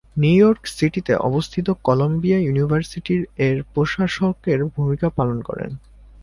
New 0.15 0.35
York 0.37 0.61
সিটিতে 0.67 1.13
অবস্থিত 1.29 1.67
Columbia 1.83 2.39
University 2.41 3.15
এর 3.47 3.57
প্রশাসকের 3.73 4.59
ভূমিকা 4.73 5.07
পালন 5.17 5.37
করে। 5.41 5.65